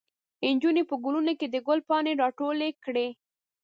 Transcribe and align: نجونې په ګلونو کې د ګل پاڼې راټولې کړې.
نجونې 0.51 0.83
په 0.89 0.95
ګلونو 1.03 1.33
کې 1.39 1.47
د 1.49 1.55
ګل 1.67 1.79
پاڼې 1.89 2.11
راټولې 2.21 2.69
کړې. 2.83 3.07